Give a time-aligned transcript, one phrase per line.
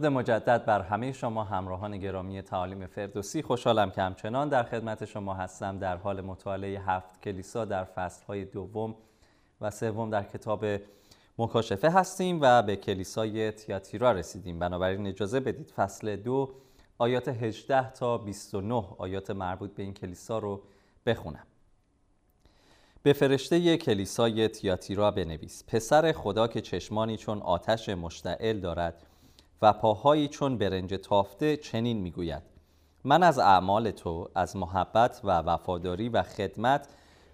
[0.00, 3.42] درود مجدد بر همه شما همراهان گرامی تعالیم فردوسی.
[3.42, 8.94] خوشحالم که همچنان در خدمت شما هستم در حال مطالعه هفت کلیسا در فصلهای دوم
[9.60, 10.64] و سوم در کتاب
[11.38, 14.58] مکاشفه هستیم و به کلیسای تیاتیرا رسیدیم.
[14.58, 16.50] بنابراین اجازه بدید فصل دو
[16.98, 20.62] آیات 18 تا 29 آیات مربوط به این کلیسا رو
[21.06, 21.46] بخونم.
[23.02, 25.64] به فرشته کلیسای تیاتیرا بنویس.
[25.68, 29.06] پسر خدا که چشمانی چون آتش مشتعل دارد
[29.62, 32.42] و پاهایی چون برنج تافته چنین می‌گوید.
[33.04, 36.88] من از اعمال تو از محبت و وفاداری و خدمت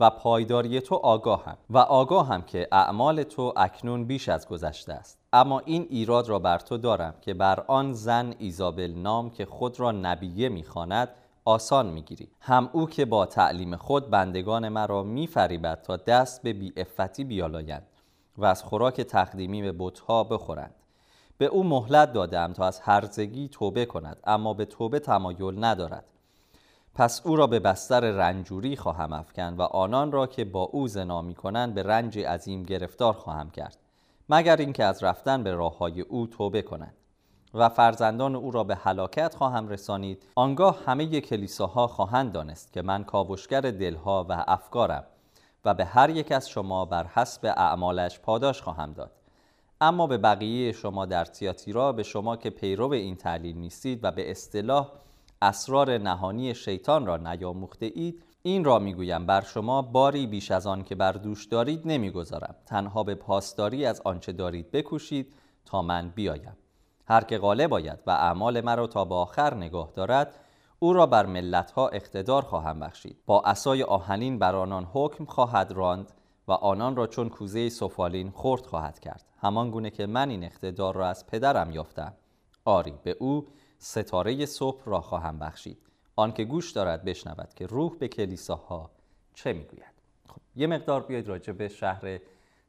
[0.00, 5.18] و پایداری تو آگاهم و آگاهم که اعمال تو اکنون بیش از گذشته است.
[5.32, 9.80] اما این ایراد را بر تو دارم که بر آن زن ایزابل نام که خود
[9.80, 11.08] را نبیه می‌خواند
[11.44, 12.28] آسان می‌گیری.
[12.40, 17.86] هم او که با تعلیم خود بندگان مرا میفریبد تا دست به بیعفتی بیالایند
[18.38, 20.74] و از خوراک تقدیمی به بتها بخورند.
[21.40, 26.04] به او مهلت دادم تا از هرزگی توبه کند اما به توبه تمایل ندارد.
[26.94, 31.22] پس او را به بستر رنجوری خواهم افکن و آنان را که با او زنا
[31.22, 33.76] می کنند به رنج عظیم گرفتار خواهم کرد
[34.28, 36.94] مگر اینکه از رفتن به راه های او توبه کنند.
[37.54, 40.22] و فرزندان او را به هلاکت خواهم رسانید.
[40.34, 45.04] آنگاه همه کلیساها خواهند دانست که من کاوشگر دلها و افکارم
[45.64, 49.19] و به هر یک از شما بر حسب اعمالش پاداش خواهم داد.
[49.82, 54.30] اما به بقیه شما در تیاتیرا به شما که پیرو این تعلیم نیستید و به
[54.30, 54.92] اصطلاح
[55.42, 59.26] اسرار نهانی شیطان را نیاموخته اید این را می‌گویم.
[59.26, 62.54] بر شما باری بیش از آن که بر دوش دارید نمی‌گذارم.
[62.66, 65.32] تنها به پاسداری از آنچه دارید بکوشید
[65.64, 66.56] تا من بیایم.
[67.06, 70.34] هر که غالب باید و اعمال مرا تا به آخر نگاه دارد
[70.78, 73.16] او را بر ملتها اقتدار خواهم بخشید.
[73.26, 76.12] با اسای آهنین بر آنان حکم خواهد راند
[76.50, 79.24] و آنان را چون کوزه سفالین خرد خواهد کرد.
[79.38, 82.12] همان گونه که من این اقتدار را از پدرم یافتم.
[82.64, 83.46] آری به او
[83.78, 85.78] ستاره صبح را خواهم بخشید.
[86.16, 88.90] آنکه گوش دارد بشنود که روح به کلیساها
[89.34, 89.94] چه می‌گوید.
[90.28, 92.18] خب یه مقدار بیاید راجع به شهر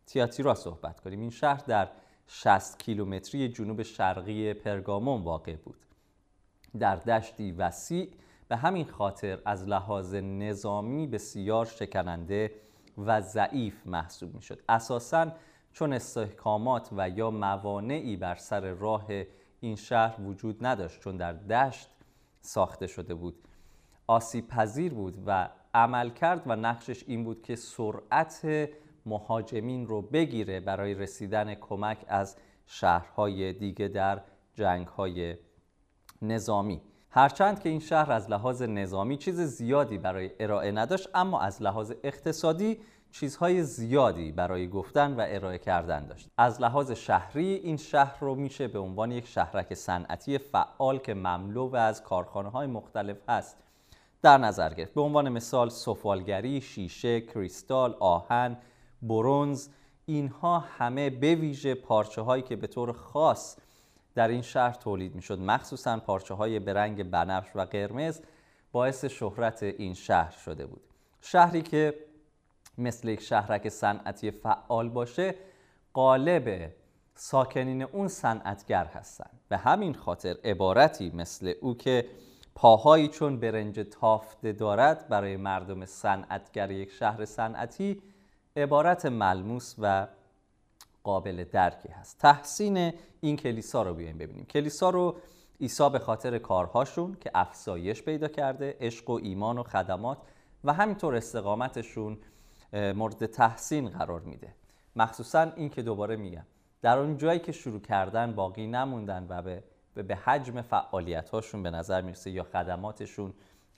[0.06, 1.20] تیاتیرا صحبت کنیم.
[1.20, 1.88] این شهر در
[2.28, 5.80] 60 کیلومتری جنوب شرقی پرگامون واقع بود.
[6.80, 8.12] در دشتی وسیع
[8.48, 12.52] به همین خاطر از لحاظ نظامی بسیار شکننده
[13.06, 15.32] و ضعیف محسوب می شد اساساً
[15.74, 19.06] چون استحکامات و یا موانعی بر سر راه
[19.60, 21.90] این شهر وجود نداشت چون در دشت
[22.42, 23.36] ساخته شده بود.
[24.08, 28.70] آسیب پذیر بود و عمل کرد و نقشش این بود که سرعت
[29.06, 34.22] مهاجمین رو بگیره برای رسیدن کمک از شهرهای دیگه در
[34.56, 35.38] جنگهای
[36.22, 36.82] نظامی.
[37.14, 41.92] هرچند که این شهر از لحاظ نظامی چیز زیادی برای ارائه نداشت اما از لحاظ
[42.04, 42.80] اقتصادی
[43.12, 46.30] چیزهای زیادی برای گفتن و ارائه کردن داشت.
[46.38, 51.70] از لحاظ شهری این شهر رو میشه به عنوان یک شهرک صنعتی فعال که مملو
[51.70, 53.58] و از کارخانه های مختلف هست
[54.22, 54.94] در نظر گرفت.
[54.94, 58.58] به عنوان مثال سفالگری، شیشه، کریستال، آهن،
[59.02, 59.68] برونز
[60.06, 63.58] اینها همه به ویژه پارچه هایی که به طور خاص
[64.16, 68.22] در این شهر تولید می شد مخصوصا پارچه های برنگ بنفش و قرمز
[68.72, 70.82] باعث شهرت این شهر شده بود.
[71.22, 71.96] شهری که
[72.78, 75.36] مثل یک شهرک صنعتی فعال باشه
[75.94, 76.72] قالب
[77.16, 82.06] ساکنین اون صنعتگر هستند به همین خاطر عبارتی مثل او که
[82.56, 88.02] پاهایی چون برنج تافته دارد برای مردم صنعتگر یک شهر صنعتی
[88.56, 90.08] عبارت ملموس و
[91.04, 92.20] قابل درکی هست.
[92.20, 94.46] تحسین این کلیسا رو بیایم ببینیم.
[94.46, 95.16] کلیسا رو
[95.62, 100.18] عیسی به خاطر کارهاشون که افزایش پیدا کرده عشق و ایمان و خدمات
[100.64, 102.18] و همینطور استقامتشون
[102.74, 104.56] مورد تحسین قرار میده.
[104.96, 106.46] مخصوصا این که دوباره میگم
[106.82, 109.64] در اون جایی که شروع کردن باقی نموندن و به
[110.04, 113.34] به حجم فعالیت هاشون به نظر می‌رسه یا خدماتشون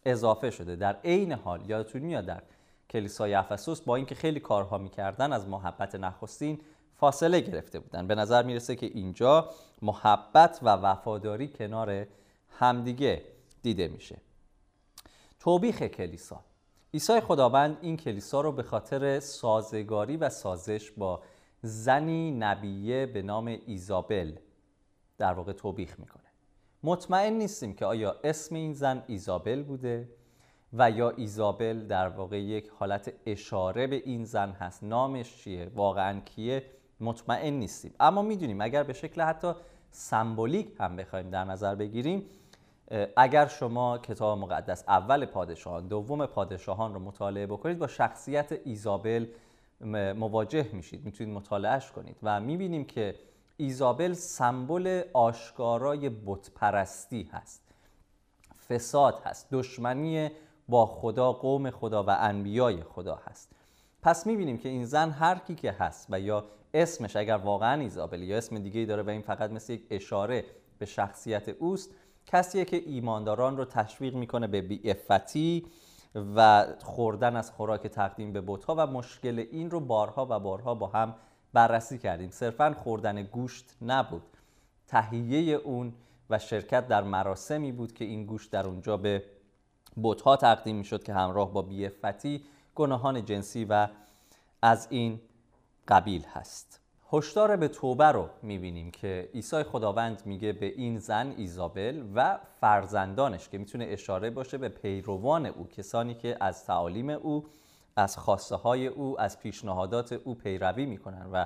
[0.06, 0.76] اضافه شده.
[0.76, 2.42] در عین حال یادتون میاد در
[2.90, 6.62] کلیسای افسوس با اینکه خیلی کارها می‌کردن از محبت نخستین
[7.04, 8.08] فاصله گرفته بودن.
[8.08, 9.50] به نظر می‌رسه که اینجا
[9.82, 12.08] محبت و وفاداری کنار
[12.50, 13.24] همدیگه
[13.62, 14.18] دیده میشه.
[15.40, 16.40] توبیخ کلیسا.
[16.94, 21.22] عیسی خداوند این کلیسا رو به خاطر سازگاری و سازش با
[21.62, 24.36] زنی نبیه به نام ایزابل
[25.18, 26.24] در واقع توبیخ می‌کنه.
[26.84, 30.10] مطمئن نیستیم که آیا اسم این زن ایزابل بوده
[30.74, 34.84] و یا ایزابل در واقع یک حالت اشاره به این زن هست.
[34.84, 36.64] نامش چیه؟ واقعا کیه؟
[37.00, 37.94] مطمئن نیستیم.
[38.00, 39.54] اما می‌دونیم اگر به شکل حتی
[39.92, 42.26] سمبولیک هم بخوایم در نظر بگیریم
[43.18, 49.26] اگر شما کتاب مقدس اول پادشاهان دوم پادشاهان رو مطالعه بکنید با شخصیت ایزابل
[50.16, 51.06] مواجه میشید.
[51.06, 53.16] می‌تونید مطالعهش کنید و می‌بینیم که
[53.58, 57.62] ایزابل سمبل آشکارای بتپرستی هست.
[58.70, 59.48] فساد هست.
[59.52, 60.32] دشمنی
[60.68, 63.53] با خدا قوم خدا و انبیای خدا هست.
[64.04, 68.22] پس می‌بینیم که این زن هر کی که هست و یا اسمش اگر واقعا ایزابل
[68.22, 70.46] یا اسم دیگه داره و این فقط مثل یک اشاره
[70.80, 71.90] به شخصیت اوست
[72.26, 75.66] کسیه که ایمانداران رو تشویق می‌کنه به بیعفتی
[76.36, 80.88] و خوردن از خوراک تقدیم به بتها و مشکل این رو بارها و بارها با
[80.88, 81.16] هم
[81.54, 82.30] بررسی کردیم.
[82.30, 84.38] صرفا خوردن گوشت نبود.
[84.88, 85.94] تهیه اون
[86.30, 89.24] و شرکت در مراسمی بود که این گوشت در اونجا به
[90.04, 92.44] بتها تقدیم می‌شد که همراه با بیعفتی
[92.76, 93.88] گناهان جنسی و
[94.62, 95.22] از این
[95.88, 96.80] قبیل هست.
[97.14, 103.50] هشدار به توبه رو می‌بینیم که عیسی خداوند میگه به این زن ایزابل و فرزندانش
[103.50, 107.46] که می‌تونه اشاره باشه به پیروان او کسانی که از تعالیم او
[107.96, 111.46] از خواسته های او از پیشنهادات او پیروی می‌کنن و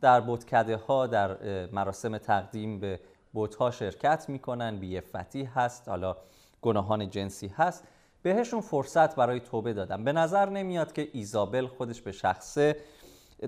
[0.00, 1.36] در بودکده ها در
[1.66, 3.00] مراسم تقدیم به
[3.32, 6.16] بودها شرکت می‌کنن بیفتی هست حالا
[6.62, 7.84] گناهان جنسی هست.
[8.22, 12.76] بهشون فرصت برای توبه دادن به نظر نمیاد که ایزابل خودش به شخصه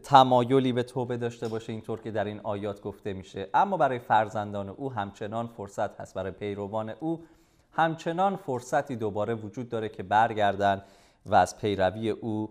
[0.02, 3.48] تمایلی به توبه داشته باشه اینطور که در این آیات گفته میشه.
[3.54, 6.14] اما برای فرزندان او همچنان فرصت هست.
[6.14, 7.24] برای پیروان او
[7.72, 10.82] همچنان فرصتی دوباره وجود داره که برگردن
[11.26, 12.50] و از پیروی او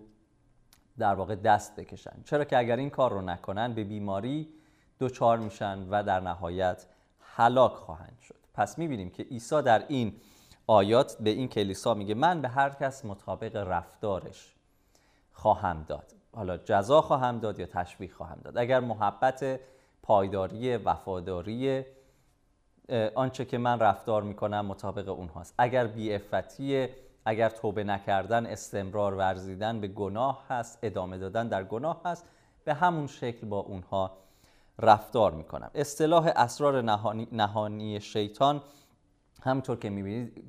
[0.97, 2.23] در واقع دست بکشن.
[2.25, 4.49] چرا که اگر این کار رو نکنن به بیماری
[4.99, 6.85] دچار میشن و در نهایت
[7.19, 8.35] هلاک خواهند شد.
[8.53, 10.15] پس می‌بینیم که عیسی در این
[10.68, 14.54] آیات به این کلیسا میگه من به هر کس مطابق رفتارش
[15.33, 16.13] خواهم داد.
[16.36, 19.60] حالا جزا خواهم داد یا تشویق خواهم داد؟ اگر محبت
[20.04, 21.86] پایداری وفاداری
[23.15, 25.54] آنچه که من رفتار می‌کنم مطابق اونهاست.
[25.57, 26.88] اگر بیعفتی
[27.25, 32.25] اگر توبه نکردن استمرار ورزیدن به گناه هست ادامه دادن در گناه هست
[32.65, 34.12] به همون شکل با اونها
[34.80, 35.71] رفتار می‌کنم.
[35.75, 38.62] اصطلاح اسرار نهانی, نهانی شیطان
[39.43, 40.43] همطور که می‌بینید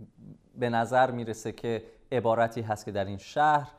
[0.59, 1.83] به نظر می‌رسه که
[2.13, 3.71] عبارتی هست که در این شهر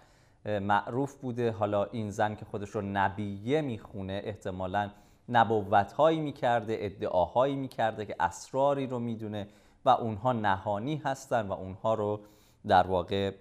[0.46, 1.52] معروف بوده.
[1.52, 4.90] حالا این زن که خودش رو نبیه می‌خونه احتمالا
[5.30, 9.48] نبوت هایی می‌کرده ادعاهایی می‌کرده که اسراری رو می‌دونه
[9.86, 12.20] و اونها نهانی هستن و اونها رو
[12.68, 13.32] در واقع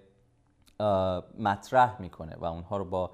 [1.38, 3.10] مطرح می‌کنه و اونها رو با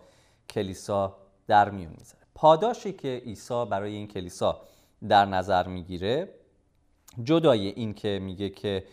[0.48, 1.16] کلیسا
[1.46, 2.24] در میون می‌ذاره.
[2.34, 4.60] پاداشی که عیسی برای این کلیسا
[5.08, 6.28] در نظر می‌گیره
[7.24, 8.84] جدای این که میگه که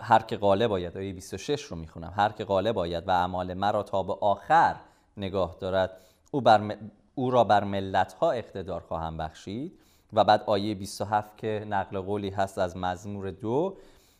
[0.00, 2.12] هر که غالب باید آیه 26 رو می‌خونم.
[2.16, 4.76] هر که غالب باید و اعمال مرا تا به آخر
[5.16, 6.00] نگاه دارد
[6.30, 6.76] او, بر
[7.14, 9.78] او را بر ملت ها اقتدار خواهم بخشید.
[10.12, 13.76] و بعد آیه 27 که نقل قولی هست از مزمور دو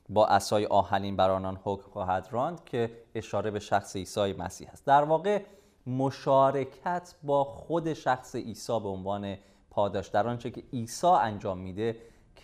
[0.09, 4.87] با اسای آهنین بر آنان حکم خواهد راند که اشاره به شخص عیسی مسیح است.
[4.87, 5.43] در واقع
[5.87, 9.37] مشارکت با خود شخص عیسی به عنوان
[9.71, 11.97] پاداش در آنچه که عیسی انجام میده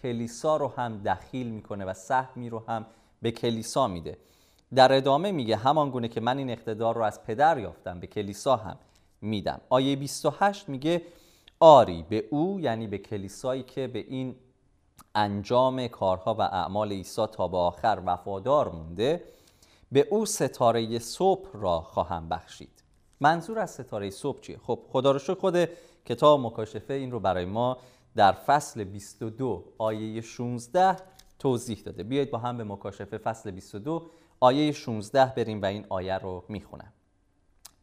[0.03, 2.87] کلیسا رو هم دخیل می‌کنه و سهمی رو هم
[3.23, 4.19] به کلیسا میده.
[4.75, 8.57] در ادامه میگه همان گونه که من این اقتدار رو از پدر یافتم به کلیسا
[8.57, 8.77] هم
[9.21, 9.61] میدم.
[9.69, 11.03] آیه 28 میگه
[11.61, 14.37] آری به او یعنی به کلیسایی که به این
[15.15, 19.25] انجام کارها و اعمال عیسی تا به آخر وفادار مونده
[19.93, 22.83] به او ستاره صبح را خواهم بخشید.
[23.21, 25.69] منظور از ستاره صبح چیه؟ خب خدا رو شکر خود
[26.07, 27.77] کتاب مکاشفه این رو برای ما
[28.17, 30.97] در فصل 22 آیه 16
[31.39, 32.03] توضیح داده.
[32.03, 36.93] بیایید با هم به مکاشفه فصل 22 آیه 16 بریم و این آیه رو می‌خونم.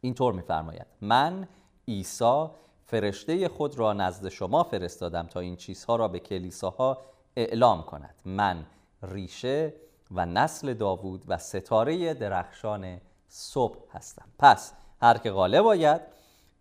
[0.02, 0.86] اینطور میفرماید.
[1.02, 1.48] من
[1.88, 2.46] عیسی
[2.86, 6.98] فرشته خود را نزد شما فرستادم تا این چیزها را به کلیساها
[7.36, 8.16] اعلام کند.
[8.26, 8.66] من
[9.04, 9.74] ریشه
[10.12, 14.26] و نسل داوود و ستاره درخشان صبح هستم.
[14.40, 16.02] پس هر که غالب باید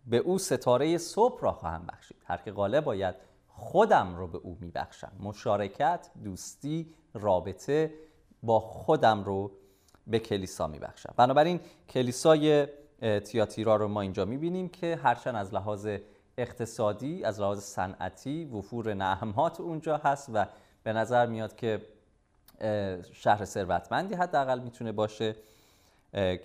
[0.05, 2.17] به او ستاره صبح را خواهم بخشید.
[2.25, 3.15] هر که غالب باید
[3.59, 5.11] خودم رو به او میبخشم.
[5.19, 7.93] مشارکت دوستی رابطه
[8.43, 9.51] با خودم رو
[10.07, 11.13] به کلیسا میبخشم.
[11.17, 11.59] بنابراین
[11.89, 12.67] کلیسای
[13.25, 15.87] تیاتیرا رو ما اینجا می‌بینیم که هرچند از لحاظ
[16.37, 20.45] اقتصادی از لحاظ صنعتی وفور نعمات اونجا هست و
[20.83, 21.81] به نظر میاد که
[23.13, 25.35] شهر ثروتمندی حداقل می‌تونه باشه.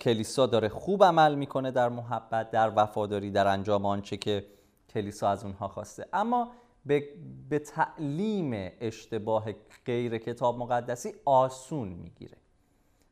[0.01, 4.45] کلیسا داره خوب عمل می‌کنه در محبت در وفاداری در انجام آنچه که
[4.89, 6.05] کلیسا از اونها خواسته.
[6.13, 6.51] اما
[6.85, 7.09] به,
[7.49, 9.51] به تعلیم اشتباه
[9.85, 12.37] غیر کتاب مقدسی آسون می‌گیره.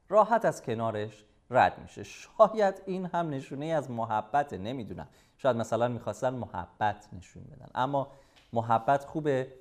[0.09, 2.03] راحت از کنارش رد میشه.
[2.03, 5.07] شاید این هم نشونه از محبت نمی‌دونم.
[5.37, 7.69] شاید مثلا می‌خواستن محبت نشون بدن.
[7.75, 8.07] اما
[8.53, 9.53] محبت خوبه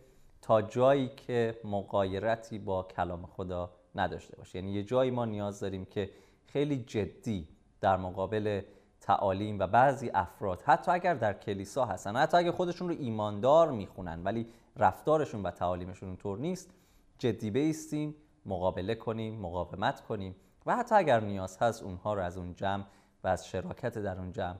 [0.42, 4.58] تا جایی که مقایرتی با کلام خدا نداشته باشه.
[4.58, 6.10] یعنی یه جایی ما نیاز داریم که
[6.46, 7.48] خیلی جدی
[7.80, 8.62] در مقابل
[9.00, 14.22] تعالیم و بعضی افراد حتی اگر در کلیسا هستن حتی اگر خودشون رو ایماندار می‌خونن
[14.24, 16.70] ولی رفتارشون و تعالیمشون اونطور نیست
[17.18, 18.14] جدی بیستیم
[18.46, 22.84] مقابله کنیم مقاومت کنیم و حتی اگر نیاز هست اونها رو از اون جمع
[23.24, 24.56] و از شراکت در اون جمع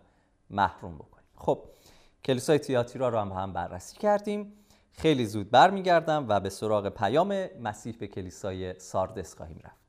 [0.51, 1.29] محروم بکنیم.
[1.37, 1.65] خب
[2.25, 4.53] کلیسای تیاتیرا رو هم هم بررسی کردیم.
[4.93, 9.80] خیلی زود برمیگردم و به سراغ پیام مسیح به کلیسای ساردس خواهیم رفت.